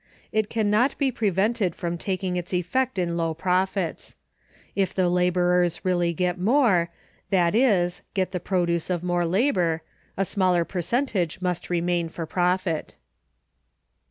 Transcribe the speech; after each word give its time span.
It 0.31 0.49
can 0.49 0.71
not 0.71 0.97
be 0.97 1.11
prevented 1.11 1.75
from 1.75 1.95
taking 1.95 2.35
its 2.35 2.55
effect 2.55 2.97
in 2.97 3.15
low 3.17 3.35
profits. 3.35 4.15
If 4.75 4.95
the 4.95 5.07
laborers 5.07 5.85
really 5.85 6.11
get 6.11 6.39
more, 6.39 6.89
that 7.29 7.53
is, 7.53 8.01
get 8.15 8.31
the 8.31 8.39
produce 8.39 8.89
of 8.89 9.03
more 9.03 9.27
labor, 9.27 9.83
a 10.17 10.25
smaller 10.25 10.65
percentage 10.65 11.39
must 11.39 11.69
remain 11.69 12.09
for 12.09 12.25
profit. 12.25 12.95